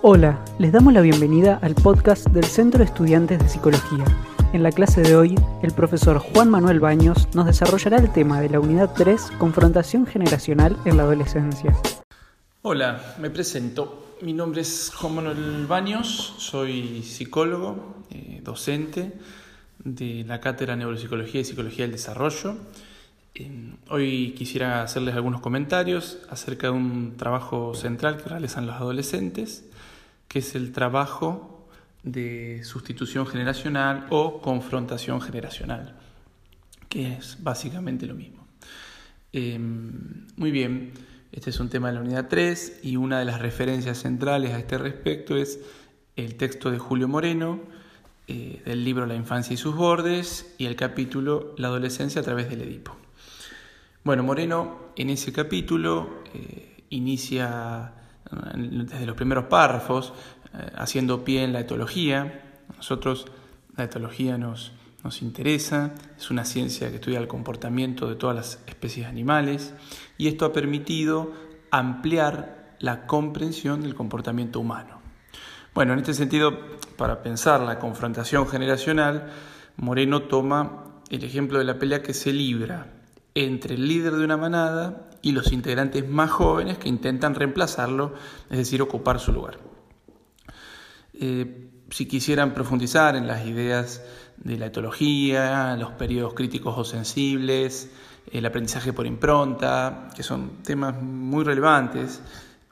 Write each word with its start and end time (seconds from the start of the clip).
Hola, 0.00 0.44
les 0.60 0.70
damos 0.70 0.92
la 0.92 1.00
bienvenida 1.00 1.58
al 1.60 1.74
podcast 1.74 2.28
del 2.28 2.44
Centro 2.44 2.78
de 2.78 2.84
Estudiantes 2.84 3.40
de 3.40 3.48
Psicología. 3.48 4.04
En 4.52 4.62
la 4.62 4.70
clase 4.70 5.02
de 5.02 5.16
hoy, 5.16 5.34
el 5.60 5.72
profesor 5.72 6.18
Juan 6.18 6.48
Manuel 6.50 6.78
Baños 6.78 7.26
nos 7.34 7.46
desarrollará 7.46 7.96
el 7.96 8.12
tema 8.12 8.40
de 8.40 8.48
la 8.48 8.60
unidad 8.60 8.92
3, 8.94 9.32
confrontación 9.40 10.06
generacional 10.06 10.76
en 10.84 10.98
la 10.98 11.02
adolescencia. 11.02 11.76
Hola, 12.62 13.16
me 13.18 13.28
presento. 13.28 14.14
Mi 14.22 14.32
nombre 14.34 14.60
es 14.60 14.92
Juan 14.94 15.16
Manuel 15.16 15.66
Baños, 15.66 16.36
soy 16.38 17.02
psicólogo, 17.02 18.04
eh, 18.10 18.40
docente 18.44 19.14
de 19.82 20.24
la 20.28 20.38
Cátedra 20.38 20.74
de 20.74 20.78
Neuropsicología 20.78 21.40
y 21.40 21.44
Psicología 21.44 21.86
del 21.86 21.92
Desarrollo. 21.92 22.54
Eh, 23.40 23.52
hoy 23.88 24.34
quisiera 24.36 24.82
hacerles 24.82 25.14
algunos 25.14 25.40
comentarios 25.40 26.18
acerca 26.28 26.66
de 26.66 26.72
un 26.72 27.16
trabajo 27.16 27.72
central 27.76 28.16
que 28.16 28.28
realizan 28.28 28.66
los 28.66 28.74
adolescentes, 28.74 29.64
que 30.26 30.40
es 30.40 30.56
el 30.56 30.72
trabajo 30.72 31.68
de 32.02 32.64
sustitución 32.64 33.28
generacional 33.28 34.06
o 34.10 34.40
confrontación 34.40 35.20
generacional, 35.20 35.94
que 36.88 37.12
es 37.12 37.36
básicamente 37.40 38.06
lo 38.06 38.16
mismo. 38.16 38.44
Eh, 39.32 39.56
muy 39.56 40.50
bien, 40.50 40.90
este 41.30 41.50
es 41.50 41.60
un 41.60 41.68
tema 41.68 41.88
de 41.88 41.94
la 41.94 42.00
unidad 42.00 42.26
3 42.26 42.80
y 42.82 42.96
una 42.96 43.20
de 43.20 43.24
las 43.24 43.40
referencias 43.40 43.98
centrales 43.98 44.50
a 44.50 44.58
este 44.58 44.78
respecto 44.78 45.36
es 45.36 45.60
el 46.16 46.34
texto 46.34 46.72
de 46.72 46.78
Julio 46.78 47.06
Moreno, 47.06 47.60
eh, 48.26 48.62
del 48.64 48.82
libro 48.82 49.06
La 49.06 49.14
infancia 49.14 49.54
y 49.54 49.56
sus 49.56 49.76
bordes 49.76 50.56
y 50.58 50.66
el 50.66 50.74
capítulo 50.74 51.54
La 51.56 51.68
adolescencia 51.68 52.20
a 52.20 52.24
través 52.24 52.50
del 52.50 52.62
Edipo. 52.62 52.96
Bueno, 54.08 54.22
Moreno 54.22 54.92
en 54.96 55.10
ese 55.10 55.34
capítulo 55.34 56.22
eh, 56.32 56.84
inicia 56.88 57.92
desde 58.54 59.04
los 59.04 59.14
primeros 59.14 59.44
párrafos 59.44 60.14
eh, 60.54 60.72
haciendo 60.76 61.24
pie 61.24 61.44
en 61.44 61.52
la 61.52 61.60
etología. 61.60 62.56
nosotros 62.74 63.26
la 63.76 63.84
etología 63.84 64.38
nos, 64.38 64.72
nos 65.04 65.20
interesa, 65.20 65.92
es 66.16 66.30
una 66.30 66.46
ciencia 66.46 66.88
que 66.88 66.94
estudia 66.94 67.18
el 67.18 67.28
comportamiento 67.28 68.08
de 68.08 68.14
todas 68.14 68.34
las 68.34 68.62
especies 68.66 69.06
animales 69.06 69.74
y 70.16 70.28
esto 70.28 70.46
ha 70.46 70.54
permitido 70.54 71.34
ampliar 71.70 72.76
la 72.78 73.06
comprensión 73.06 73.82
del 73.82 73.94
comportamiento 73.94 74.58
humano. 74.58 75.02
Bueno, 75.74 75.92
en 75.92 75.98
este 75.98 76.14
sentido, 76.14 76.58
para 76.96 77.22
pensar 77.22 77.60
la 77.60 77.78
confrontación 77.78 78.48
generacional, 78.48 79.30
Moreno 79.76 80.22
toma 80.22 81.02
el 81.10 81.22
ejemplo 81.24 81.58
de 81.58 81.66
la 81.66 81.78
pelea 81.78 82.02
que 82.02 82.14
se 82.14 82.32
libra 82.32 82.94
entre 83.44 83.74
el 83.74 83.86
líder 83.86 84.14
de 84.14 84.24
una 84.24 84.36
manada 84.36 85.10
y 85.22 85.32
los 85.32 85.52
integrantes 85.52 86.08
más 86.08 86.30
jóvenes 86.30 86.78
que 86.78 86.88
intentan 86.88 87.34
reemplazarlo, 87.34 88.14
es 88.50 88.58
decir, 88.58 88.82
ocupar 88.82 89.20
su 89.20 89.32
lugar. 89.32 89.58
Eh, 91.14 91.70
si 91.90 92.06
quisieran 92.06 92.54
profundizar 92.54 93.16
en 93.16 93.26
las 93.26 93.46
ideas 93.46 94.02
de 94.36 94.56
la 94.56 94.66
etología, 94.66 95.76
los 95.76 95.92
periodos 95.92 96.34
críticos 96.34 96.76
o 96.76 96.84
sensibles, 96.84 97.90
el 98.30 98.44
aprendizaje 98.44 98.92
por 98.92 99.06
impronta, 99.06 100.08
que 100.14 100.22
son 100.22 100.62
temas 100.62 101.00
muy 101.00 101.44
relevantes, 101.44 102.20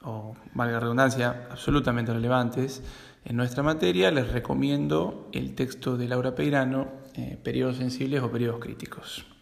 o 0.03 0.35
valga 0.53 0.79
redundancia, 0.79 1.47
absolutamente 1.49 2.13
relevantes 2.13 2.83
en 3.25 3.35
nuestra 3.35 3.63
materia, 3.63 4.11
les 4.11 4.31
recomiendo 4.31 5.29
el 5.33 5.55
texto 5.55 5.97
de 5.97 6.07
Laura 6.07 6.35
Peirano, 6.35 6.87
eh, 7.15 7.37
Periodos 7.41 7.77
sensibles 7.77 8.21
o 8.21 8.31
periodos 8.31 8.59
críticos. 8.59 9.36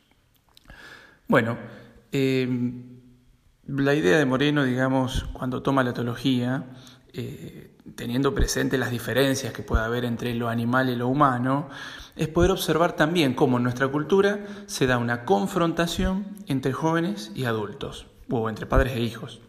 Bueno, 1.28 1.58
eh, 2.12 2.48
la 3.66 3.95
idea 3.95 4.18
de 4.20 4.26
Moreno, 4.26 4.64
digamos, 4.64 5.26
cuando 5.34 5.64
toma 5.64 5.84
la 5.84 5.90
etología, 5.90 6.66
eh, 7.14 7.76
teniendo 7.95 8.36
presente 8.36 8.78
las 8.78 8.92
diferencias 8.92 9.52
que 9.52 9.64
puede 9.64 9.84
haber 9.84 10.06
entre 10.06 10.36
lo 10.36 10.50
animal 10.50 10.90
y 10.90 10.95
lo 10.95 11.08
humano, 11.08 11.70
es 12.16 12.28
poder 12.28 12.52
observar 12.52 12.95
también 12.95 13.34
cómo 13.34 13.58
en 13.58 13.64
nuestra 13.64 13.88
cultura 13.88 14.45
se 14.67 14.86
da 14.86 15.00
una 15.00 15.26
confrontación 15.26 16.27
entre 16.45 16.73
jóvenes 16.73 17.32
y 17.33 17.45
adultos, 17.45 18.05
o 18.30 18.48
entre 18.48 18.67
padres 18.67 18.94
e 18.94 19.02
hijos. 19.02 19.42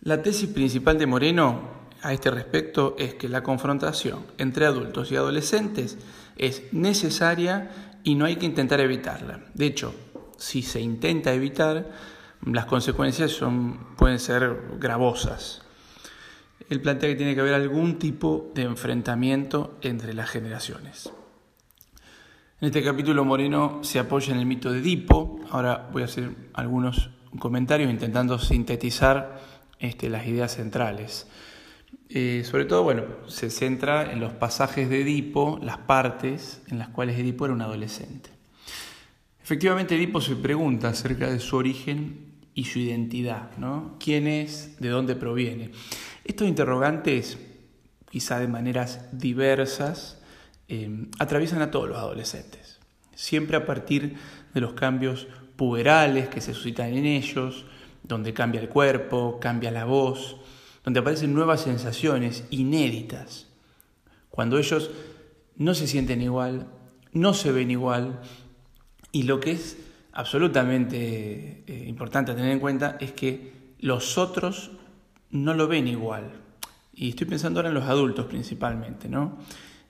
La 0.00 0.20
tesis 0.20 0.50
principal 0.50 0.98
de 0.98 1.06
Moreno 1.06 1.84
a 2.02 2.12
este 2.12 2.30
respecto 2.30 2.96
es 2.98 3.14
que 3.14 3.28
la 3.28 3.42
confrontación 3.42 4.26
entre 4.38 4.66
adultos 4.66 5.12
y 5.12 5.16
adolescentes 5.16 5.96
es 6.36 6.72
necesaria 6.72 7.70
y 8.02 8.16
no 8.16 8.24
hay 8.24 8.36
que 8.36 8.46
intentar 8.46 8.80
evitarla. 8.80 9.40
De 9.54 9.66
hecho, 9.66 9.94
si 10.44 10.60
se 10.60 10.78
intenta 10.78 11.32
evitar, 11.32 11.90
las 12.44 12.66
consecuencias 12.66 13.30
son, 13.30 13.96
pueden 13.96 14.18
ser 14.18 14.76
gravosas. 14.78 15.62
Él 16.68 16.82
plantea 16.82 17.08
que 17.08 17.16
tiene 17.16 17.34
que 17.34 17.40
haber 17.40 17.54
algún 17.54 17.98
tipo 17.98 18.52
de 18.54 18.62
enfrentamiento 18.62 19.78
entre 19.80 20.12
las 20.12 20.28
generaciones. 20.28 21.10
En 22.60 22.66
este 22.66 22.82
capítulo 22.82 23.24
Moreno 23.24 23.80
se 23.82 23.98
apoya 23.98 24.34
en 24.34 24.40
el 24.40 24.46
mito 24.46 24.70
de 24.70 24.80
Edipo. 24.80 25.40
Ahora 25.50 25.88
voy 25.90 26.02
a 26.02 26.04
hacer 26.04 26.30
algunos 26.52 27.10
comentarios 27.38 27.90
intentando 27.90 28.38
sintetizar 28.38 29.40
este, 29.78 30.10
las 30.10 30.26
ideas 30.26 30.54
centrales. 30.54 31.26
Eh, 32.10 32.42
sobre 32.44 32.66
todo, 32.66 32.82
bueno, 32.82 33.04
se 33.28 33.48
centra 33.48 34.12
en 34.12 34.20
los 34.20 34.34
pasajes 34.34 34.90
de 34.90 35.00
Edipo, 35.00 35.58
las 35.62 35.78
partes 35.78 36.62
en 36.68 36.78
las 36.78 36.88
cuales 36.88 37.18
Edipo 37.18 37.46
era 37.46 37.54
un 37.54 37.62
adolescente. 37.62 38.34
Efectivamente, 39.44 39.94
Edipo 39.94 40.22
se 40.22 40.36
pregunta 40.36 40.88
acerca 40.88 41.30
de 41.30 41.38
su 41.38 41.56
origen 41.56 42.32
y 42.54 42.64
su 42.64 42.78
identidad, 42.78 43.54
¿no? 43.58 43.96
¿Quién 44.00 44.26
es? 44.26 44.80
¿De 44.80 44.88
dónde 44.88 45.16
proviene? 45.16 45.70
Estos 46.24 46.48
interrogantes, 46.48 47.36
quizá 48.10 48.40
de 48.40 48.48
maneras 48.48 49.06
diversas, 49.12 50.18
eh, 50.68 51.08
atraviesan 51.18 51.60
a 51.60 51.70
todos 51.70 51.90
los 51.90 51.98
adolescentes, 51.98 52.80
siempre 53.14 53.58
a 53.58 53.66
partir 53.66 54.16
de 54.54 54.62
los 54.62 54.72
cambios 54.72 55.26
puberales 55.56 56.28
que 56.28 56.40
se 56.40 56.54
suscitan 56.54 56.94
en 56.94 57.04
ellos, 57.04 57.66
donde 58.02 58.32
cambia 58.32 58.62
el 58.62 58.70
cuerpo, 58.70 59.40
cambia 59.40 59.70
la 59.70 59.84
voz, 59.84 60.38
donde 60.84 61.00
aparecen 61.00 61.34
nuevas 61.34 61.60
sensaciones 61.60 62.44
inéditas. 62.48 63.48
Cuando 64.30 64.56
ellos 64.56 64.90
no 65.56 65.74
se 65.74 65.86
sienten 65.86 66.22
igual, 66.22 66.66
no 67.12 67.34
se 67.34 67.52
ven 67.52 67.70
igual, 67.70 68.22
y 69.14 69.22
lo 69.22 69.38
que 69.38 69.52
es 69.52 69.78
absolutamente 70.12 71.62
eh, 71.68 71.84
importante 71.86 72.34
tener 72.34 72.50
en 72.50 72.58
cuenta 72.58 72.96
es 73.00 73.12
que 73.12 73.52
los 73.78 74.18
otros 74.18 74.72
no 75.30 75.54
lo 75.54 75.68
ven 75.68 75.86
igual. 75.86 76.32
Y 76.92 77.10
estoy 77.10 77.28
pensando 77.28 77.60
ahora 77.60 77.68
en 77.68 77.76
los 77.76 77.84
adultos 77.84 78.26
principalmente, 78.26 79.08
¿no? 79.08 79.38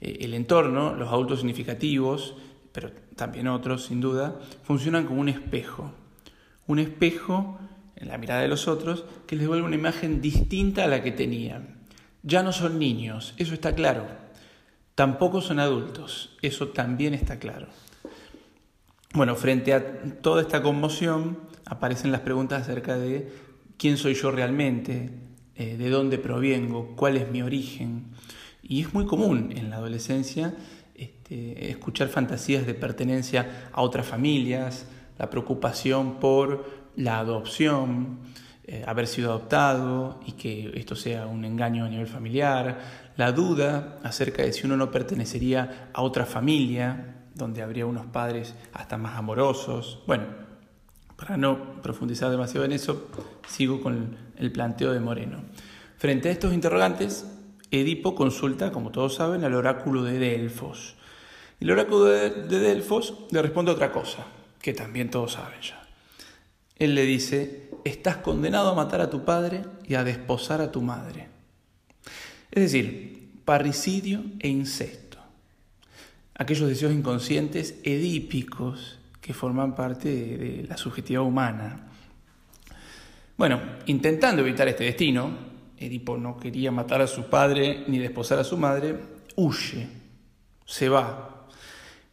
Eh, 0.02 0.18
el 0.20 0.34
entorno, 0.34 0.94
los 0.94 1.08
adultos 1.08 1.38
significativos, 1.38 2.34
pero 2.70 2.92
también 3.16 3.48
otros, 3.48 3.86
sin 3.86 4.02
duda, 4.02 4.38
funcionan 4.62 5.06
como 5.06 5.22
un 5.22 5.30
espejo. 5.30 5.90
Un 6.66 6.80
espejo 6.80 7.58
en 7.96 8.08
la 8.08 8.18
mirada 8.18 8.42
de 8.42 8.48
los 8.48 8.68
otros 8.68 9.06
que 9.26 9.36
les 9.36 9.48
vuelve 9.48 9.64
una 9.64 9.76
imagen 9.76 10.20
distinta 10.20 10.84
a 10.84 10.86
la 10.86 11.02
que 11.02 11.12
tenían. 11.12 11.78
Ya 12.22 12.42
no 12.42 12.52
son 12.52 12.78
niños, 12.78 13.32
eso 13.38 13.54
está 13.54 13.74
claro. 13.74 14.06
Tampoco 14.94 15.40
son 15.40 15.60
adultos, 15.60 16.36
eso 16.42 16.68
también 16.68 17.14
está 17.14 17.38
claro. 17.38 17.68
Bueno, 19.14 19.36
frente 19.36 19.72
a 19.72 20.10
toda 20.22 20.42
esta 20.42 20.60
conmoción 20.60 21.38
aparecen 21.66 22.10
las 22.10 22.22
preguntas 22.22 22.62
acerca 22.62 22.98
de 22.98 23.30
quién 23.78 23.96
soy 23.96 24.14
yo 24.14 24.32
realmente, 24.32 25.10
eh, 25.54 25.76
de 25.76 25.88
dónde 25.88 26.18
provengo, 26.18 26.96
cuál 26.96 27.16
es 27.16 27.30
mi 27.30 27.40
origen. 27.40 28.06
Y 28.60 28.82
es 28.82 28.92
muy 28.92 29.06
común 29.06 29.52
en 29.54 29.70
la 29.70 29.76
adolescencia 29.76 30.56
este, 30.96 31.70
escuchar 31.70 32.08
fantasías 32.08 32.66
de 32.66 32.74
pertenencia 32.74 33.68
a 33.72 33.82
otras 33.82 34.04
familias, 34.04 34.88
la 35.16 35.30
preocupación 35.30 36.18
por 36.18 36.90
la 36.96 37.20
adopción, 37.20 38.18
eh, 38.66 38.82
haber 38.84 39.06
sido 39.06 39.30
adoptado 39.30 40.18
y 40.26 40.32
que 40.32 40.72
esto 40.74 40.96
sea 40.96 41.28
un 41.28 41.44
engaño 41.44 41.84
a 41.84 41.88
nivel 41.88 42.08
familiar, 42.08 42.80
la 43.16 43.30
duda 43.30 44.00
acerca 44.02 44.42
de 44.42 44.52
si 44.52 44.66
uno 44.66 44.76
no 44.76 44.90
pertenecería 44.90 45.90
a 45.92 46.02
otra 46.02 46.26
familia, 46.26 47.14
donde 47.34 47.62
habría 47.62 47.86
unos 47.86 48.06
padres 48.06 48.54
hasta 48.72 48.96
más 48.96 49.16
amorosos. 49.16 50.02
Bueno, 50.06 50.24
para 51.16 51.36
no 51.36 51.82
profundizar 51.82 52.30
demasiado 52.30 52.64
en 52.64 52.72
eso, 52.72 53.08
sigo 53.48 53.80
con 53.80 54.16
el 54.36 54.52
planteo 54.52 54.92
de 54.92 55.00
Moreno. 55.00 55.38
Frente 55.96 56.28
a 56.28 56.32
estos 56.32 56.52
interrogantes, 56.52 57.26
Edipo 57.70 58.14
consulta, 58.14 58.70
como 58.70 58.90
todos 58.90 59.14
saben, 59.14 59.44
al 59.44 59.54
oráculo 59.54 60.04
de 60.04 60.18
Delfos. 60.18 60.94
El 61.60 61.70
oráculo 61.70 62.04
de 62.04 62.60
Delfos 62.60 63.14
le 63.30 63.42
responde 63.42 63.72
otra 63.72 63.90
cosa, 63.90 64.26
que 64.60 64.74
también 64.74 65.10
todos 65.10 65.32
saben 65.32 65.60
ya. 65.60 65.84
Él 66.76 66.94
le 66.94 67.04
dice, 67.04 67.70
estás 67.84 68.16
condenado 68.16 68.70
a 68.70 68.74
matar 68.74 69.00
a 69.00 69.10
tu 69.10 69.24
padre 69.24 69.62
y 69.86 69.94
a 69.94 70.04
desposar 70.04 70.60
a 70.60 70.72
tu 70.72 70.82
madre. 70.82 71.28
Es 72.50 72.64
decir, 72.64 73.40
parricidio 73.44 74.24
e 74.40 74.48
incesto. 74.48 75.03
Aquellos 76.36 76.68
deseos 76.68 76.92
inconscientes 76.92 77.76
edípicos 77.84 78.98
que 79.20 79.32
forman 79.32 79.74
parte 79.74 80.08
de, 80.08 80.66
la 80.68 80.76
subjetividad 80.76 81.22
humana. 81.22 81.88
Bueno, 83.36 83.60
intentando 83.86 84.42
evitar 84.42 84.68
este 84.68 84.84
destino, 84.84 85.30
Edipo 85.78 86.16
no 86.16 86.38
quería 86.38 86.70
matar 86.70 87.00
a 87.00 87.06
su 87.06 87.30
padre 87.30 87.84
ni 87.88 87.98
desposar 87.98 88.38
a 88.38 88.44
su 88.44 88.56
madre, 88.56 88.98
huye, 89.36 89.88
se 90.64 90.88
va. 90.88 91.46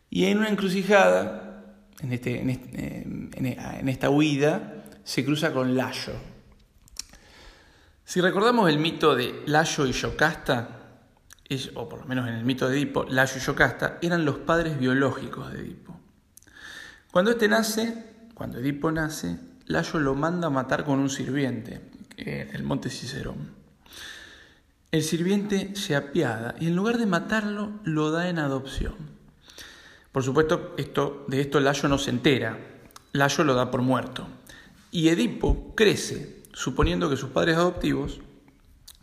Y 0.10 0.26
en 0.26 0.40
una 0.40 0.50
encrucijada, 0.50 1.76
en, 2.02 2.14
este, 2.14 2.40
en, 2.40 3.88
esta 3.90 4.10
huida, 4.10 4.86
se 5.04 5.26
cruza 5.26 5.52
con 5.52 5.76
Layo. 5.76 6.14
Si 8.06 8.20
recordamos 8.20 8.70
el 8.70 8.78
mito 8.78 9.16
de 9.16 9.44
Layo 9.46 9.86
y 9.86 9.92
Yocasta, 9.92 10.81
o 11.76 11.90
por 11.90 12.00
lo 12.00 12.06
menos 12.06 12.28
en 12.28 12.36
el 12.36 12.46
mito 12.46 12.70
de 12.70 12.78
Edipo, 12.78 13.04
Layo 13.04 13.34
y 13.36 13.40
Yocasta 13.40 13.98
eran 14.02 14.24
los 14.24 14.38
padres 14.38 14.80
biológicos 14.80 15.52
de 15.52 15.60
Edipo. 15.60 16.00
Cuando 17.12 17.32
este 17.32 17.48
nace, 17.48 18.06
cuando 18.34 18.60
Edipo 18.60 18.92
nace, 18.92 19.38
Layo 19.66 20.00
lo 20.00 20.16
manda 20.16 20.48
a 20.48 20.50
matar 20.50 20.86
con 20.86 21.00
un 21.00 21.10
sirviente 21.10 21.82
en 22.18 22.56
el 22.56 22.64
monte 22.64 22.90
Cicerón. 22.90 23.52
El 24.92 25.04
sirviente 25.04 25.76
se 25.76 25.96
apiada 25.96 26.56
y 26.60 26.68
en 26.68 26.76
lugar 26.76 26.98
de 26.98 27.06
matarlo 27.06 27.72
lo 27.84 28.12
da 28.12 28.30
en 28.30 28.40
adopción. 28.40 28.96
Por 30.12 30.24
supuesto, 30.24 30.74
esto, 30.78 31.26
de 31.28 31.42
esto 31.42 31.60
Layo 31.60 31.90
no 31.90 31.98
se 31.98 32.12
entera. 32.12 32.58
Layo 33.14 33.44
lo 33.44 33.56
da 33.56 33.72
por 33.72 33.82
muerto. 33.82 34.28
Y 34.90 35.10
Edipo 35.10 35.74
crece 35.76 36.44
suponiendo 36.54 37.10
que 37.10 37.18
sus 37.18 37.30
padres 37.30 37.58
adoptivos 37.58 38.20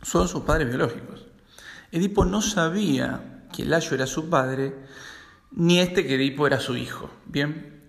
son 0.01 0.27
sus 0.27 0.43
padres 0.43 0.67
biológicos. 0.67 1.28
Edipo 1.91 2.25
no 2.25 2.41
sabía 2.41 3.45
que 3.51 3.65
Layo 3.65 3.95
era 3.95 4.05
su 4.05 4.29
padre, 4.29 4.75
ni 5.51 5.79
este 5.79 6.05
que 6.05 6.15
Edipo 6.15 6.45
era 6.45 6.59
su 6.59 6.75
hijo. 6.75 7.09
Bien, 7.25 7.81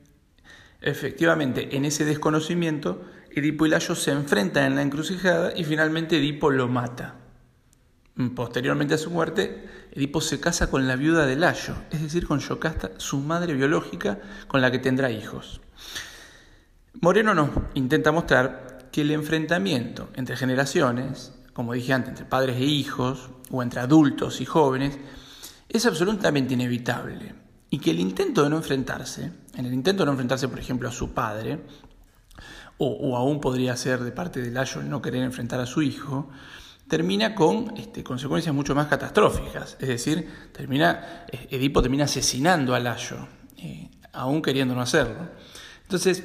efectivamente, 0.81 1.77
en 1.77 1.85
ese 1.85 2.05
desconocimiento, 2.05 3.05
Edipo 3.31 3.67
y 3.67 3.69
Layo 3.69 3.95
se 3.95 4.13
enfrentan 4.13 4.65
en 4.65 4.77
la 4.77 4.83
encrucijada 4.83 5.53
y 5.55 5.65
finalmente 5.65 6.17
Edipo 6.17 6.51
lo 6.51 6.69
mata. 6.69 7.17
Posteriormente 8.35 8.95
a 8.95 8.99
su 8.99 9.11
muerte, 9.11 9.69
Edipo 9.93 10.21
se 10.21 10.41
casa 10.41 10.71
con 10.71 10.87
la 10.87 10.97
viuda 10.97 11.27
de 11.27 11.37
Layo, 11.37 11.75
es 11.91 12.03
decir, 12.03 12.27
con 12.27 12.41
Yocasta, 12.41 12.93
su 12.99 13.19
madre 13.19 13.55
biológica, 13.55 14.19
con 14.47 14.61
la 14.61 14.71
que 14.71 14.79
tendrá 14.79 15.11
hijos. 15.11 15.61
Moreno 17.01 17.35
nos 17.35 17.51
intenta 17.75 18.13
mostrar 18.13 18.89
que 18.91 19.03
el 19.03 19.11
enfrentamiento 19.13 20.11
entre 20.15 20.37
generaciones, 20.37 21.33
como 21.53 21.73
dije 21.73 21.93
antes, 21.93 22.11
entre 22.11 22.25
padres 22.25 22.57
e 22.57 22.65
hijos, 22.65 23.31
o 23.51 23.63
entre 23.63 23.81
adultos 23.81 24.41
y 24.41 24.45
jóvenes, 24.45 24.99
es 25.69 25.87
absolutamente 25.87 26.55
inevitable. 26.55 27.35
Y 27.71 27.79
que 27.79 27.91
el 27.91 28.01
intento 28.01 28.43
de 28.43 28.51
no 28.51 28.57
enfrentarse, 28.57 29.33
en 29.55 29.67
el 29.67 29.73
intento 29.73 30.03
de 30.03 30.07
no 30.07 30.13
enfrentarse, 30.13 30.49
por 30.49 30.59
ejemplo, 30.59 30.89
a 30.89 30.93
su 30.93 31.13
padre, 31.13 31.61
o, 32.83 33.17
aún 33.17 33.41
podría 33.41 33.77
ser 33.77 34.01
de 34.01 34.11
parte 34.11 34.41
de 34.41 34.51
Layo 34.51 34.81
el 34.81 34.89
no 34.89 35.03
querer 35.03 35.23
enfrentar 35.23 35.61
a 35.61 35.67
su 35.67 35.83
hijo, 35.83 36.31
termina 36.89 37.35
con 37.35 37.75
este, 37.77 38.03
consecuencias 38.03 38.55
mucho 38.55 38.75
más 38.75 38.87
catastróficas. 38.87 39.77
Es 39.79 39.89
decir, 39.89 40.29
termina, 40.53 41.27
eh, 41.31 41.49
Edipo 41.51 41.83
termina 41.83 42.05
asesinando 42.05 42.75
a 42.75 42.81
Layo, 42.81 43.29
eh, 43.59 43.91
aún 44.13 44.41
queriendo 44.41 44.75
no 44.75 44.81
hacerlo. 44.81 45.29
Entonces, 45.83 46.25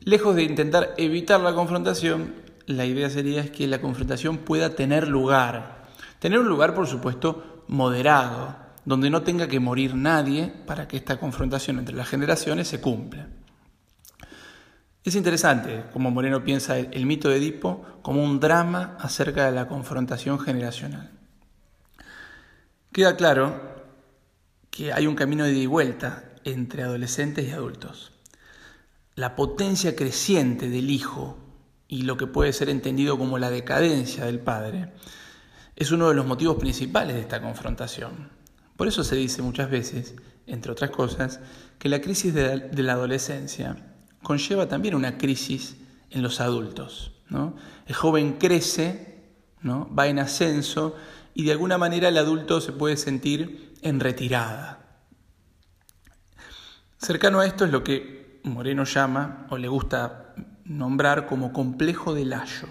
lejos 0.00 0.36
de 0.36 0.42
intentar 0.42 0.94
evitar 0.98 1.40
la 1.40 1.54
confrontación, 1.54 2.34
la 2.66 2.84
idea 2.84 3.08
sería 3.10 3.50
que 3.50 3.66
la 3.66 3.80
confrontación 3.80 4.38
pueda 4.38 4.74
tener 4.74 5.08
lugar, 5.08 5.76
Tener 6.18 6.38
un 6.38 6.48
lugar, 6.48 6.74
por 6.74 6.86
supuesto, 6.86 7.64
moderado, 7.68 8.56
donde 8.84 9.10
no 9.10 9.22
tenga 9.22 9.48
que 9.48 9.60
morir 9.60 9.94
nadie 9.94 10.52
para 10.66 10.88
que 10.88 10.96
esta 10.96 11.18
confrontación 11.18 11.78
entre 11.78 11.94
las 11.94 12.08
generaciones 12.08 12.68
se 12.68 12.80
cumpla. 12.80 13.28
Es 15.04 15.14
interesante 15.14 15.84
como 15.92 16.10
Moreno 16.10 16.42
piensa 16.42 16.78
el, 16.78 17.06
mito 17.06 17.28
de 17.28 17.36
Edipo 17.36 17.84
como 18.02 18.24
un 18.24 18.40
drama 18.40 18.96
acerca 18.98 19.46
de 19.46 19.52
la 19.52 19.68
confrontación 19.68 20.40
generacional. 20.40 21.10
Queda 22.92 23.16
claro 23.16 23.84
que 24.70 24.92
hay 24.92 25.06
un 25.06 25.14
camino 25.14 25.44
de 25.44 25.52
ida 25.52 25.60
y 25.60 25.66
vuelta 25.66 26.24
entre 26.44 26.82
adolescentes 26.82 27.46
y 27.46 27.52
adultos. 27.52 28.12
La 29.14 29.36
potencia 29.36 29.94
creciente 29.94 30.68
del 30.68 30.90
hijo 30.90 31.45
y 31.88 32.02
lo 32.02 32.16
que 32.16 32.26
puede 32.26 32.52
ser 32.52 32.68
entendido 32.68 33.18
como 33.18 33.38
la 33.38 33.50
decadencia 33.50 34.24
del 34.24 34.40
padre 34.40 34.92
es 35.76 35.90
uno 35.92 36.08
de 36.08 36.14
los 36.14 36.26
motivos 36.26 36.56
principales 36.56 37.14
de 37.14 37.20
esta 37.20 37.40
confrontación. 37.40 38.30
Por 38.76 38.88
eso 38.88 39.04
se 39.04 39.16
dice 39.16 39.42
muchas 39.42 39.70
veces, 39.70 40.14
entre 40.46 40.72
otras 40.72 40.90
cosas, 40.90 41.40
que 41.78 41.88
la 41.88 42.00
crisis 42.00 42.34
de 42.34 42.82
la, 42.82 42.92
adolescencia 42.92 43.76
conlleva 44.22 44.68
también 44.68 44.94
una 44.94 45.18
crisis 45.18 45.76
en 46.10 46.22
los 46.22 46.40
adultos. 46.40 47.12
El 47.86 47.94
joven 47.94 48.38
crece, 48.38 49.24
¿no? 49.60 49.92
va 49.94 50.06
en 50.06 50.18
ascenso 50.18 50.96
y 51.34 51.44
de 51.44 51.52
alguna 51.52 51.76
manera 51.76 52.08
el 52.08 52.18
adulto 52.18 52.60
se 52.60 52.72
puede 52.72 52.96
sentir 52.96 53.74
en 53.82 54.00
retirada. 54.00 55.02
Cercano 56.98 57.40
a 57.40 57.46
esto 57.46 57.64
es 57.64 57.72
lo 57.72 57.84
que 57.84 58.40
Moreno 58.44 58.84
llama 58.84 59.46
o 59.50 59.58
le 59.58 59.68
gusta 59.68 60.25
nombrar 60.68 61.26
como 61.26 61.52
complejo 61.52 62.14
de 62.14 62.24
Layo. 62.24 62.68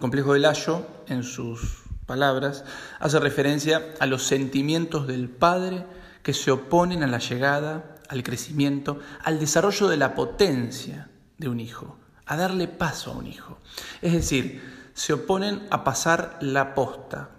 complejo 0.00 0.34
de 0.34 0.40
Layo 0.40 0.86
en 1.08 1.22
sus 1.22 1.84
palabras, 2.06 2.64
hace 3.00 3.18
referencia 3.18 3.94
a 3.98 4.06
los 4.06 4.22
sentimientos 4.22 5.06
del 5.06 5.28
Padre 5.28 5.86
que 6.22 6.32
se 6.32 6.50
oponen 6.50 7.02
a 7.02 7.06
la 7.06 7.18
llegada, 7.18 7.96
al 8.08 8.22
crecimiento, 8.22 9.00
al 9.22 9.38
desarrollo 9.40 9.88
de 9.88 9.96
la 9.96 10.14
potencia 10.14 11.10
de 11.38 11.48
un 11.48 11.60
hijo, 11.60 11.98
a 12.24 12.36
darle 12.36 12.68
paso 12.68 13.12
a 13.12 13.16
un 13.16 13.26
hijo. 13.26 13.58
Es 14.02 14.12
decir, 14.12 14.90
se 14.94 15.12
oponen 15.12 15.66
a 15.70 15.84
pasar 15.84 16.38
la 16.40 16.74
posta, 16.74 17.30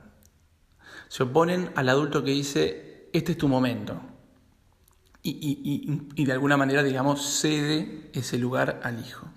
se 1.07 1.23
oponen 1.23 1.71
al 1.75 1.89
adulto 1.89 2.23
que 2.23 2.31
dice, 2.31 3.09
este 3.13 3.33
es 3.33 3.37
tu 3.37 3.47
momento, 3.47 4.01
y, 5.23 6.07
y 6.15 6.25
de 6.25 6.31
alguna 6.31 6.55
manera, 6.55 6.83
digamos, 6.83 7.21
cede 7.21 8.09
ese 8.13 8.37
lugar 8.37 8.79
al 8.83 9.01
hijo. 9.05 9.27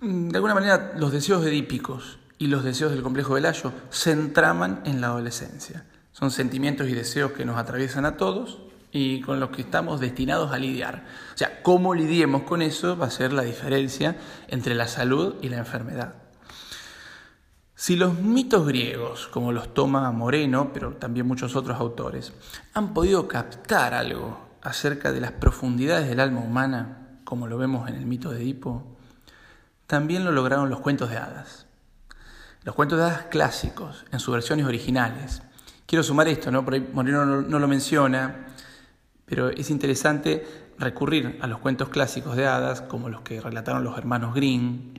De 0.00 0.36
alguna 0.36 0.54
manera, 0.54 0.92
los 0.96 1.10
deseos 1.10 1.44
edípicos 1.44 2.18
y 2.38 2.46
los 2.46 2.62
deseos 2.62 2.92
del 2.92 3.02
complejo 3.02 3.34
del 3.34 3.46
ayo 3.46 3.72
se 3.90 4.12
entraman 4.12 4.80
en 4.84 5.00
la 5.00 5.08
adolescencia. 5.08 5.86
Son 6.12 6.30
sentimientos 6.30 6.88
y 6.88 6.94
deseos 6.94 7.32
que 7.32 7.44
nos 7.44 7.58
atraviesan 7.58 8.04
a 8.04 8.16
todos 8.16 8.58
y 8.92 9.20
con 9.22 9.40
los 9.40 9.50
que 9.50 9.62
estamos 9.62 9.98
destinados 9.98 10.52
a 10.52 10.58
lidiar. 10.58 11.04
O 11.34 11.36
sea, 11.36 11.62
cómo 11.62 11.94
lidiemos 11.94 12.42
con 12.42 12.62
eso 12.62 12.96
va 12.96 13.06
a 13.06 13.10
ser 13.10 13.32
la 13.32 13.42
diferencia 13.42 14.16
entre 14.46 14.76
la 14.76 14.86
salud 14.86 15.34
y 15.42 15.48
la 15.48 15.58
enfermedad. 15.58 16.14
Si 17.74 17.96
los 17.96 18.18
mitos 18.20 18.66
griegos, 18.66 19.28
como 19.28 19.52
los 19.52 19.74
toma 19.74 20.10
Moreno, 20.12 20.70
pero 20.72 20.94
también 20.94 21.26
muchos 21.26 21.56
otros 21.56 21.78
autores, 21.78 22.32
han 22.72 22.94
podido 22.94 23.26
captar 23.28 23.94
algo 23.94 24.48
acerca 24.62 25.12
de 25.12 25.20
las 25.20 25.32
profundidades 25.32 26.08
del 26.08 26.20
alma 26.20 26.40
humana, 26.40 27.20
como 27.24 27.46
lo 27.46 27.58
vemos 27.58 27.88
en 27.88 27.96
el 27.96 28.06
mito 28.06 28.30
de 28.30 28.42
Edipo, 28.42 28.97
también 29.88 30.22
lo 30.22 30.30
lograron 30.30 30.68
los 30.68 30.80
cuentos 30.80 31.08
de 31.10 31.16
hadas. 31.16 31.66
Los 32.62 32.74
cuentos 32.74 32.98
de 32.98 33.06
hadas 33.06 33.22
clásicos, 33.30 34.04
en 34.12 34.20
sus 34.20 34.34
versiones 34.34 34.66
originales. 34.66 35.42
Quiero 35.86 36.02
sumar 36.02 36.28
esto, 36.28 36.50
¿no? 36.50 36.62
Por 36.62 36.74
ahí 36.74 36.86
Moreno 36.92 37.24
no, 37.24 37.58
lo 37.58 37.66
menciona, 37.66 38.48
pero 39.24 39.48
es 39.48 39.70
interesante 39.70 40.46
recurrir 40.78 41.38
a 41.40 41.46
los 41.46 41.58
cuentos 41.60 41.88
clásicos 41.88 42.36
de 42.36 42.46
hadas, 42.46 42.82
como 42.82 43.08
los 43.08 43.22
que 43.22 43.40
relataron 43.40 43.82
los 43.82 43.96
hermanos 43.96 44.34
Grimm, 44.34 44.92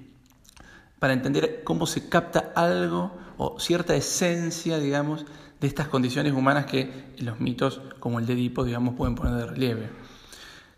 para 0.97 1.13
entender 1.13 1.61
cómo 1.63 1.85
se 1.85 2.09
capta 2.09 2.51
algo 2.55 3.15
o 3.37 3.59
cierta 3.59 3.95
esencia, 3.95 4.79
digamos, 4.79 5.27
de 5.61 5.67
estas 5.67 5.87
condiciones 5.87 6.33
humanas 6.33 6.65
que 6.65 7.13
en 7.15 7.25
los 7.27 7.39
mitos, 7.39 7.79
como 7.99 8.17
el 8.17 8.25
de 8.25 8.33
Edipo, 8.33 8.63
digamos, 8.63 8.95
pueden 8.95 9.13
poner 9.13 9.35
de 9.35 9.45
relieve. 9.45 9.89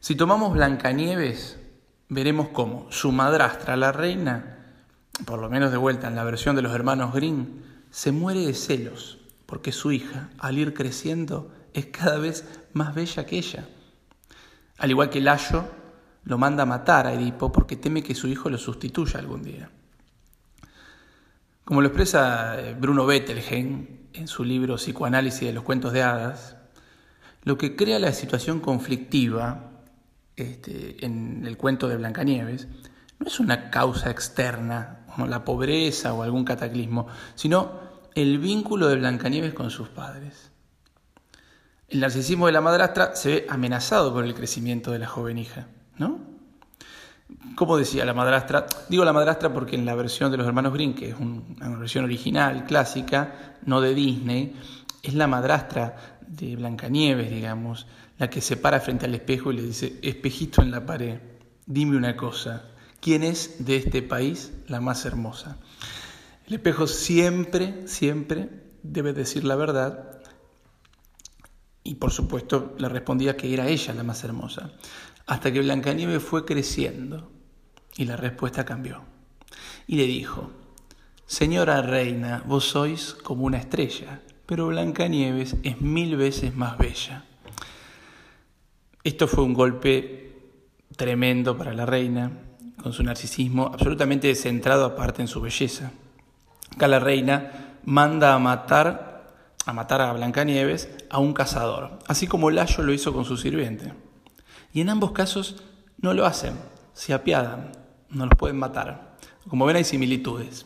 Si 0.02 0.16
tomamos 0.16 0.52
Blancanieves, 0.52 1.61
veremos 2.12 2.50
cómo 2.50 2.88
su 2.90 3.14
madrastra, 3.14 3.78
la 3.78 3.94
reina, 3.94 4.58
por 5.26 5.40
lo 5.40 5.50
menos 5.50 5.72
de 5.72 5.78
vuelta 5.78 6.10
en 6.10 6.16
la 6.16 6.26
versión 6.26 6.58
de 6.58 6.62
los 6.62 6.76
hermanos 6.76 7.14
Green, 7.14 7.64
se 7.90 8.12
muere 8.12 8.46
de 8.46 8.54
celos, 8.54 9.20
porque 9.46 9.72
su 9.72 9.94
hija, 9.94 10.30
al 10.38 10.58
ir 10.58 10.74
creciendo, 10.74 11.54
es 11.74 11.86
cada 11.86 12.18
vez 12.18 12.46
más 12.74 12.94
bella 12.94 13.26
que 13.26 13.38
ella. 13.38 13.66
Al 14.78 14.90
igual 14.90 15.10
que 15.10 15.22
Layo 15.22 15.64
lo 16.26 16.38
manda 16.38 16.64
a 16.64 16.66
matar 16.66 17.08
a 17.08 17.14
Edipo 17.14 17.50
porque 17.50 17.78
teme 17.78 18.04
que 18.04 18.14
su 18.14 18.28
hijo 18.28 18.50
lo 18.50 18.58
sustituya 18.58 19.18
algún 19.18 19.44
día. 19.44 19.70
Como 21.64 21.80
lo 21.80 21.88
expresa 21.88 22.60
eh, 22.60 22.76
Bruno 22.78 23.06
Bettelheim 23.06 23.88
en 24.12 24.28
su 24.28 24.44
libro 24.44 24.76
Psicoanálisis 24.76 25.48
de 25.48 25.54
los 25.54 25.64
cuentos 25.64 25.94
de 25.94 26.04
hadas, 26.04 26.58
lo 27.44 27.58
que 27.58 27.78
crea 27.78 28.00
la 28.00 28.12
situación 28.12 28.60
conflictiva 28.60 29.71
este, 30.42 31.06
en 31.06 31.46
el 31.46 31.58
cuento 31.58 31.88
de 31.88 31.98
Blancanieves 31.98 32.68
no 33.20 33.28
es 33.28 33.40
una 33.40 33.70
causa 33.70 34.10
externa 34.10 35.06
como 35.14 35.28
la 35.28 35.46
pobreza 35.46 36.14
o 36.14 36.24
algún 36.24 36.46
cataclismo, 36.46 37.08
sino 37.36 37.80
el 38.16 38.40
vínculo 38.40 38.88
de 38.88 38.96
Blancanieves 38.96 39.54
con 39.54 39.70
sus 39.70 39.90
padres. 39.90 40.52
El 41.88 42.00
narcisismo 42.00 42.46
de 42.46 42.54
la 42.54 42.62
madrastra 42.62 43.16
se 43.16 43.30
ve 43.30 43.48
amenazado 43.50 44.14
por 44.14 44.24
el 44.24 44.34
crecimiento 44.34 44.92
de 44.92 45.00
la 45.00 45.08
joven 45.08 45.38
hija, 45.38 45.68
¿no? 45.98 46.20
¿Cómo 47.56 47.78
decía 47.78 48.06
la 48.06 48.14
madrastra? 48.14 48.66
Digo 48.90 49.06
la 49.06 49.14
madrastra 49.14 49.54
porque 49.54 49.76
en 49.76 49.86
la 49.86 49.96
versión 49.96 50.32
de 50.32 50.38
los 50.38 50.48
hermanos 50.48 50.74
Green, 50.74 50.94
que 50.94 51.10
es 51.10 51.16
una 51.20 51.78
versión 51.78 52.06
original, 52.06 52.66
clásica, 52.66 53.58
no 53.66 53.82
de 53.82 53.94
Disney, 53.94 54.56
es 55.04 55.14
la 55.14 55.28
madrastra 55.28 56.20
de 56.32 56.56
Blancanieves, 56.56 57.30
digamos, 57.30 57.88
la 58.18 58.30
que 58.30 58.42
se 58.42 58.58
para 58.58 58.80
frente 58.80 59.06
al 59.06 59.16
espejo 59.16 59.52
y 59.52 59.58
le 59.58 59.64
dice, 59.64 60.00
espejito 60.02 60.62
en 60.62 60.72
la 60.72 60.86
pared, 60.86 61.20
dime 61.66 61.98
una 61.98 62.16
cosa, 62.16 62.70
¿quién 63.02 63.24
es 63.24 63.66
de 63.66 63.76
este 63.76 64.02
país 64.02 64.52
la 64.68 64.80
más 64.80 65.06
hermosa? 65.06 65.58
El 66.48 66.56
espejo 66.56 66.88
siempre, 66.88 67.88
siempre 67.88 68.50
debe 68.84 69.14
decir 69.14 69.44
la 69.44 69.56
verdad 69.56 70.22
y 71.84 71.96
por 71.96 72.12
supuesto 72.12 72.76
le 72.78 72.90
respondía 72.90 73.36
que 73.36 73.54
era 73.54 73.68
ella 73.68 73.94
la 73.94 74.04
más 74.04 74.24
hermosa, 74.24 74.72
hasta 75.26 75.52
que 75.52 75.62
Blancanieves 75.62 76.24
fue 76.24 76.46
creciendo 76.46 77.32
y 77.98 78.06
la 78.06 78.16
respuesta 78.16 78.66
cambió. 78.66 79.02
Y 79.88 79.98
le 79.98 80.06
dijo, 80.06 80.52
Señora 81.26 81.82
reina, 81.82 82.44
vos 82.46 82.66
sois 82.66 83.14
como 83.14 83.46
una 83.46 83.58
estrella, 83.58 84.22
pero 84.52 84.68
Blancanieves 84.68 85.56
es 85.64 85.80
mil 85.80 86.18
veces 86.18 86.54
más 86.58 86.78
bella. 86.78 87.24
Esto 89.02 89.26
fue 89.26 89.46
un 89.46 89.54
golpe 89.54 90.34
tremendo 90.98 91.58
para 91.58 91.74
la 91.74 91.86
reina, 91.86 92.34
con 92.84 92.92
su 92.92 93.02
narcisismo 93.02 93.68
absolutamente 93.74 94.36
centrado 94.36 94.84
aparte 94.84 95.22
en 95.22 95.30
su 95.30 95.40
belleza. 95.40 95.94
Acá 96.76 96.90
la 96.90 97.00
reina 97.00 97.78
manda 97.86 98.34
a 98.34 98.40
matar 98.40 99.38
a 99.66 99.72
matar 99.72 100.02
a 100.02 100.12
Blancanieves 100.12 100.90
a 101.10 101.20
un 101.20 101.32
cazador, 101.32 102.00
así 102.08 102.28
como 102.28 102.52
Layo 102.52 102.84
lo 102.84 102.92
hizo 102.92 103.14
con 103.14 103.24
su 103.24 103.38
sirviente. 103.38 103.94
Y 104.74 104.82
en 104.82 104.90
ambos 104.90 105.14
casos 105.14 105.64
no 105.98 106.14
lo 106.14 106.26
hacen, 106.26 106.56
se 106.92 107.14
apiadan, 107.14 107.72
no 108.10 108.26
los 108.26 108.36
pueden 108.38 108.60
matar. 108.60 109.16
Como 109.48 109.66
ven 109.66 109.78
hay 109.78 109.86
similitudes. 109.86 110.66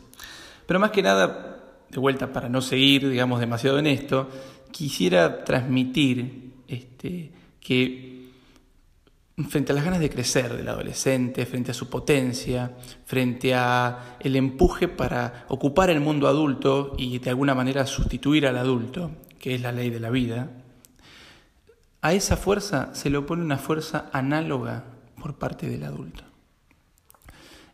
Pero 0.66 0.80
más 0.80 0.90
que 0.90 1.02
nada, 1.04 1.55
de 1.90 1.98
vuelta 1.98 2.32
para 2.32 2.48
no 2.48 2.60
seguir, 2.60 3.08
digamos, 3.08 3.40
demasiado 3.40 3.78
en 3.78 3.86
esto, 3.86 4.28
quisiera 4.70 5.44
transmitir 5.44 6.52
este, 6.68 7.32
que 7.60 8.16
frente 9.48 9.72
a 9.72 9.74
las 9.74 9.84
ganas 9.84 10.00
de 10.00 10.08
crecer 10.08 10.56
del 10.56 10.68
adolescente, 10.68 11.44
frente 11.44 11.70
a 11.70 11.74
su 11.74 11.90
potencia, 11.90 12.72
frente 13.04 13.54
a 13.54 14.16
el 14.20 14.36
empuje 14.36 14.88
para 14.88 15.44
ocupar 15.48 15.90
el 15.90 16.00
mundo 16.00 16.26
adulto 16.26 16.94
y 16.96 17.18
de 17.18 17.30
alguna 17.30 17.54
manera 17.54 17.86
sustituir 17.86 18.46
al 18.46 18.56
adulto, 18.56 19.10
que 19.38 19.54
es 19.54 19.60
la 19.60 19.72
ley 19.72 19.90
de 19.90 20.00
la 20.00 20.10
vida, 20.10 20.50
a 22.00 22.12
esa 22.14 22.36
fuerza 22.36 22.94
se 22.94 23.10
le 23.10 23.18
opone 23.18 23.42
una 23.42 23.58
fuerza 23.58 24.08
análoga 24.12 24.84
por 25.20 25.34
parte 25.34 25.68
del 25.68 25.84
adulto. 25.84 26.24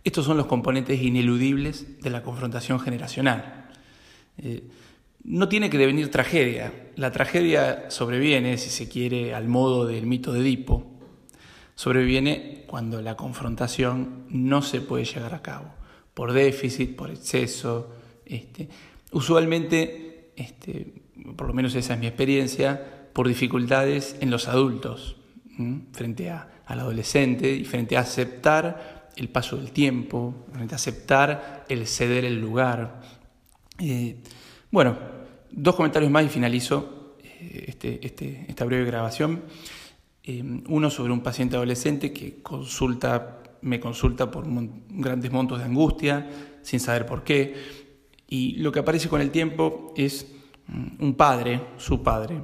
Estos 0.04 0.24
son 0.24 0.36
los 0.36 0.46
componentes 0.46 1.00
ineludibles 1.00 2.00
de 2.00 2.10
la 2.10 2.22
confrontación 2.22 2.80
generacional. 2.80 3.61
Eh, 4.38 4.68
no 5.24 5.48
tiene 5.48 5.70
que 5.70 5.78
devenir 5.78 6.10
tragedia. 6.10 6.72
La 6.96 7.12
tragedia 7.12 7.90
sobreviene, 7.90 8.58
si 8.58 8.70
se 8.70 8.88
quiere, 8.88 9.34
al 9.34 9.48
modo 9.48 9.86
del 9.86 10.06
mito 10.06 10.32
de 10.32 10.40
Edipo, 10.40 10.92
sobreviene 11.74 12.64
cuando 12.66 13.00
la 13.02 13.16
confrontación 13.16 14.26
no 14.28 14.62
se 14.62 14.80
puede 14.80 15.04
llevar 15.04 15.34
a 15.34 15.42
cabo, 15.42 15.74
por 16.14 16.32
déficit, 16.32 16.96
por 16.96 17.10
exceso. 17.10 17.94
Este, 18.26 18.68
usualmente, 19.12 20.32
este, 20.36 21.02
por 21.36 21.46
lo 21.46 21.54
menos 21.54 21.74
esa 21.74 21.94
es 21.94 22.00
mi 22.00 22.06
experiencia, 22.06 23.08
por 23.12 23.28
dificultades 23.28 24.16
en 24.20 24.30
los 24.30 24.48
adultos, 24.48 25.16
frente 25.92 26.30
a, 26.30 26.62
al 26.66 26.80
adolescente 26.80 27.54
y 27.54 27.64
frente 27.64 27.96
a 27.96 28.00
aceptar 28.00 29.10
el 29.16 29.28
paso 29.28 29.56
del 29.56 29.70
tiempo, 29.70 30.46
frente 30.52 30.74
a 30.74 30.76
aceptar 30.76 31.64
el 31.68 31.86
ceder 31.86 32.24
el 32.24 32.40
lugar. 32.40 33.00
Eh, 33.78 34.16
bueno, 34.70 34.96
dos 35.50 35.74
comentarios 35.74 36.10
más 36.10 36.24
y 36.24 36.28
finalizo 36.28 37.16
eh, 37.22 37.64
este, 37.68 38.06
este, 38.06 38.46
esta 38.48 38.64
breve 38.64 38.84
grabación. 38.84 39.42
Em, 40.24 40.62
uno 40.68 40.88
sobre 40.88 41.12
un 41.12 41.20
paciente 41.20 41.56
adolescente 41.56 42.12
que 42.12 42.42
consulta, 42.42 43.42
me 43.60 43.80
consulta 43.80 44.30
por 44.30 44.44
grandes 44.88 45.32
montos 45.32 45.58
de 45.58 45.64
angustia, 45.64 46.30
sin 46.62 46.80
saber 46.80 47.06
por 47.06 47.24
qué. 47.24 47.54
Y 48.28 48.56
lo 48.56 48.70
que 48.70 48.78
aparece 48.78 49.08
con 49.08 49.20
el 49.20 49.30
tiempo 49.30 49.92
es 49.96 50.26
mm, 50.68 51.02
un 51.04 51.14
padre, 51.14 51.60
su 51.76 52.02
padre, 52.02 52.40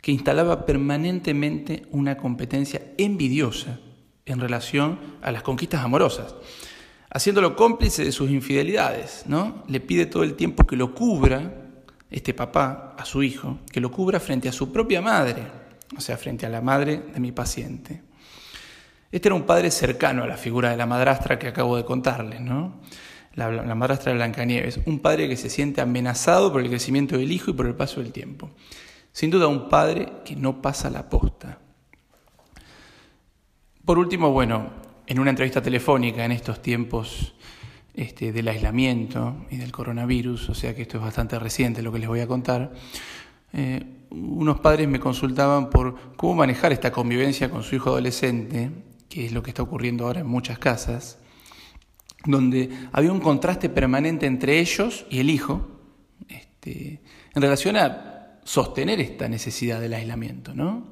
que 0.00 0.12
instalaba 0.12 0.64
permanentemente 0.64 1.82
una 1.90 2.16
competencia 2.16 2.80
envidiosa 2.96 3.80
en 4.24 4.40
relación 4.40 4.98
a 5.20 5.30
las 5.30 5.42
conquistas 5.42 5.84
amorosas, 5.84 6.34
haciéndolo 7.10 7.56
cómplice 7.56 8.04
de 8.04 8.12
sus 8.12 8.30
infidelidades, 8.30 9.24
¿no? 9.26 9.64
Le 9.66 9.80
pide 9.80 10.06
todo 10.06 10.22
el 10.22 10.34
tiempo 10.34 10.66
que 10.66 10.76
lo 10.76 10.94
cubra 10.94 11.52
este 12.10 12.34
papá 12.34 12.94
a 12.96 13.04
su 13.04 13.22
hijo, 13.22 13.58
que 13.70 13.80
lo 13.80 13.90
cubra 13.90 14.20
frente 14.20 14.48
a 14.48 14.52
su 14.52 14.72
propia 14.72 15.02
madre, 15.02 15.42
o 15.96 16.00
sea, 16.00 16.16
frente 16.16 16.46
a 16.46 16.48
la 16.48 16.60
madre 16.60 17.02
de 17.12 17.20
mi 17.20 17.32
paciente. 17.32 18.02
Este 19.10 19.28
era 19.28 19.34
un 19.34 19.42
padre 19.42 19.70
cercano 19.72 20.22
a 20.22 20.26
la 20.26 20.36
figura 20.36 20.70
de 20.70 20.76
la 20.76 20.86
madrastra 20.86 21.38
que 21.38 21.48
acabo 21.48 21.76
de 21.76 21.84
contarles, 21.84 22.40
¿no? 22.40 22.80
La, 23.34 23.50
la, 23.50 23.74
madrastra 23.74 24.10
de 24.10 24.18
Blancanieves, 24.18 24.80
un 24.86 24.98
padre 24.98 25.28
que 25.28 25.36
se 25.36 25.50
siente 25.50 25.80
amenazado 25.80 26.52
por 26.52 26.60
el 26.60 26.68
crecimiento 26.68 27.16
del 27.16 27.30
hijo 27.30 27.50
y 27.50 27.54
por 27.54 27.66
el 27.66 27.74
paso 27.74 28.00
del 28.00 28.12
tiempo. 28.12 28.50
Sin 29.12 29.30
duda 29.30 29.46
un 29.46 29.68
padre 29.68 30.12
que 30.24 30.36
no 30.36 30.60
pasa 30.60 30.90
la 30.90 31.08
posta. 31.08 31.58
Por 33.84 33.98
último, 33.98 34.30
bueno, 34.30 34.70
en 35.10 35.18
una 35.18 35.30
entrevista 35.30 35.60
telefónica 35.60 36.24
en 36.24 36.30
estos 36.30 36.62
tiempos 36.62 37.34
este, 37.94 38.30
del 38.30 38.46
aislamiento 38.46 39.44
y 39.50 39.56
del 39.56 39.72
coronavirus, 39.72 40.50
o 40.50 40.54
sea 40.54 40.72
que 40.72 40.82
esto 40.82 40.98
es 40.98 41.02
bastante 41.02 41.36
reciente 41.36 41.82
lo 41.82 41.90
que 41.90 41.98
les 41.98 42.06
voy 42.06 42.20
a 42.20 42.28
contar, 42.28 42.72
eh, 43.52 43.84
unos 44.10 44.60
padres 44.60 44.86
me 44.86 45.00
consultaban 45.00 45.68
por 45.68 46.14
cómo 46.16 46.36
manejar 46.36 46.70
esta 46.70 46.92
convivencia 46.92 47.50
con 47.50 47.64
su 47.64 47.74
hijo 47.74 47.90
adolescente, 47.90 48.70
que 49.08 49.26
es 49.26 49.32
lo 49.32 49.42
que 49.42 49.50
está 49.50 49.64
ocurriendo 49.64 50.06
ahora 50.06 50.20
en 50.20 50.28
muchas 50.28 50.60
casas, 50.60 51.18
donde 52.24 52.70
había 52.92 53.10
un 53.10 53.18
contraste 53.18 53.68
permanente 53.68 54.26
entre 54.26 54.60
ellos 54.60 55.06
y 55.10 55.18
el 55.18 55.28
hijo, 55.28 55.72
este, 56.28 57.00
en 57.34 57.42
relación 57.42 57.76
a 57.76 58.38
sostener 58.44 59.00
esta 59.00 59.28
necesidad 59.28 59.80
del 59.80 59.94
aislamiento. 59.94 60.54
¿no? 60.54 60.86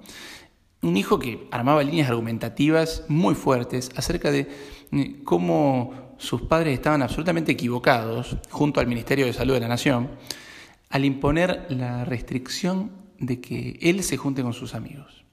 Un 0.83 0.97
hijo 0.97 1.19
que 1.19 1.49
armaba 1.51 1.83
líneas 1.83 2.09
argumentativas 2.09 3.05
muy 3.09 3.35
fuertes 3.35 3.91
acerca 3.97 4.31
de 4.31 4.49
eh, 4.93 5.21
cómo 5.25 6.15
sus 6.19 6.43
padres 6.43 6.75
estaban 6.75 7.03
absolutamente 7.03 7.53
equivocados 7.53 8.37
junto 8.51 8.81
al 8.81 8.87
Ministerio 8.87 9.27
de 9.27 9.33
Salud 9.33 9.55
de 9.55 9.61
la 9.61 9.69
Nación 9.69 10.11
al 10.91 11.05
imponer 11.05 11.67
la 11.69 12.05
restricción 12.05 12.91
de 13.19 13.41
que 13.41 13.79
él 13.83 14.03
se 14.03 14.17
junte 14.17 14.43
con 14.43 14.53
sus 14.53 14.75
amigos. 14.75 15.25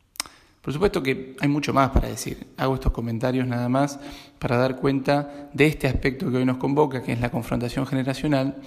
Por 0.62 0.74
supuesto 0.74 1.04
que 1.04 1.36
hay 1.40 1.48
mucho 1.48 1.74
más 1.74 1.92
para 1.92 2.08
decir. 2.08 2.48
Hago 2.58 2.74
estos 2.74 2.92
comentarios 2.92 3.48
nada 3.48 3.70
más 3.70 4.00
para 4.40 4.58
dar 4.58 4.78
cuenta 4.78 5.50
de 5.54 5.68
este 5.68 5.88
aspecto 5.88 6.32
que 6.32 6.38
hoy 6.38 6.46
nos 6.46 6.58
convoca, 6.58 7.04
que 7.04 7.14
es 7.14 7.20
la 7.20 7.30
confrontación 7.30 7.86
generacional, 7.86 8.58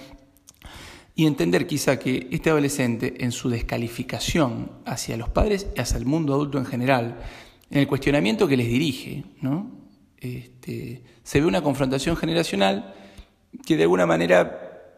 y 1.19 1.25
entender 1.25 1.67
quizá 1.67 1.99
que 1.99 2.29
este 2.31 2.49
adolescente 2.49 3.25
en 3.25 3.33
su 3.33 3.49
descalificación 3.49 4.71
hacia 4.85 5.17
los 5.17 5.27
padres 5.27 5.67
y 5.75 5.81
hacia 5.81 5.97
el 5.97 6.05
mundo 6.05 6.33
adulto 6.33 6.59
en 6.59 6.65
general, 6.65 7.19
en 7.69 7.79
el 7.79 7.87
cuestionamiento 7.87 8.47
que 8.47 8.55
les 8.55 8.69
dirige, 8.69 9.25
¿no? 9.41 9.69
Este, 10.17 11.03
se 11.21 11.41
ve 11.41 11.45
una 11.45 11.61
confrontación 11.61 12.15
generacional 12.15 12.95
que 13.65 13.75
de 13.75 13.83
alguna 13.83 14.05
manera 14.05 14.93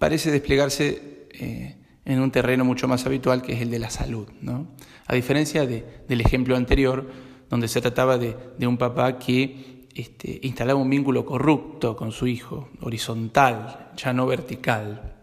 parece 0.00 0.32
desplegarse 0.32 1.28
eh, 1.30 1.76
en 2.06 2.18
un 2.18 2.32
terreno 2.32 2.64
mucho 2.64 2.88
más 2.88 3.06
habitual 3.06 3.40
que 3.40 3.52
es 3.52 3.62
el 3.62 3.70
de 3.70 3.78
la 3.78 3.90
salud. 3.90 4.26
¿no? 4.40 4.66
A 5.06 5.14
diferencia 5.14 5.64
del 5.64 6.20
ejemplo 6.20 6.56
anterior, 6.56 7.08
donde 7.48 7.68
se 7.68 7.80
trataba 7.80 8.18
de, 8.18 8.66
un 8.66 8.78
papá 8.78 9.16
que 9.16 9.86
este, 9.94 10.40
instalaba 10.42 10.80
un 10.80 10.90
vínculo 10.90 11.24
corrupto 11.24 11.94
con 11.94 12.10
su 12.10 12.26
hijo, 12.26 12.70
horizontal, 12.80 13.92
ya 13.96 14.12
no 14.12 14.26
vertical, 14.26 15.21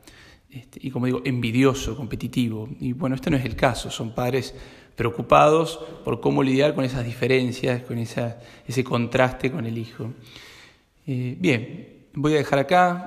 este, 0.51 0.79
y 0.81 0.89
como 0.91 1.05
digo, 1.05 1.21
envidioso, 1.25 1.95
competitivo. 1.95 2.69
Y 2.79 2.93
bueno, 2.93 3.15
este 3.15 3.29
no 3.29 3.37
es 3.37 3.45
el 3.45 3.55
caso, 3.55 3.91
son 3.91 4.15
padres 4.15 4.55
preocupados 4.95 5.79
por 6.03 6.19
cómo 6.19 6.43
lidiar 6.43 6.75
con 6.75 6.83
esas 6.83 7.05
diferencias, 7.05 7.83
con 7.83 7.97
ese 7.97 8.83
contraste 8.83 9.51
con 9.51 9.65
el 9.65 9.77
hijo. 9.77 10.11
Eh, 11.07 11.35
bien, 11.39 11.87
voy 12.13 12.33
a 12.33 12.37
dejar 12.37 12.59
acá. 12.59 12.97